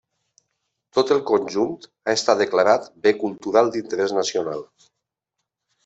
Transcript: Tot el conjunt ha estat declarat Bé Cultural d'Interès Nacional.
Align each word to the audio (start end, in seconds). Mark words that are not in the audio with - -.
Tot 0.97 1.13
el 1.15 1.21
conjunt 1.31 1.77
ha 1.91 2.15
estat 2.21 2.41
declarat 2.41 2.91
Bé 3.07 3.17
Cultural 3.21 3.73
d'Interès 3.77 4.19
Nacional. 4.23 4.69